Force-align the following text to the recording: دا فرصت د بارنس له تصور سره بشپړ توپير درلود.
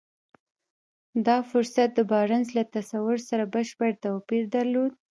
دا 1.27 1.37
فرصت 1.49 1.89
د 1.95 1.99
بارنس 2.11 2.47
له 2.57 2.63
تصور 2.75 3.17
سره 3.29 3.43
بشپړ 3.55 3.89
توپير 4.05 4.43
درلود. 4.55 4.91